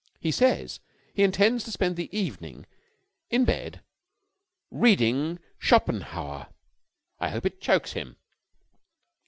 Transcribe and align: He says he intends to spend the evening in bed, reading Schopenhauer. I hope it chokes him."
He 0.19 0.31
says 0.31 0.79
he 1.13 1.21
intends 1.21 1.63
to 1.63 1.69
spend 1.71 1.95
the 1.95 2.09
evening 2.11 2.65
in 3.29 3.45
bed, 3.45 3.83
reading 4.71 5.37
Schopenhauer. 5.59 6.47
I 7.19 7.29
hope 7.29 7.45
it 7.45 7.61
chokes 7.61 7.91
him." 7.93 8.15